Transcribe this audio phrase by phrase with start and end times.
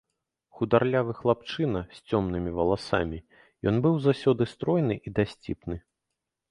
[0.59, 3.19] Хударлявы хлапчына, з цёмнымі валасамі,
[3.73, 5.75] ён быў заўсёды стройны і дасціпны.